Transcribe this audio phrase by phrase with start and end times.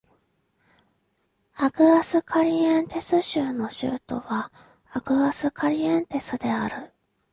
[1.57, 4.51] アグアスカリエンテス州の州都は
[4.89, 6.91] アグアスカリエンテスである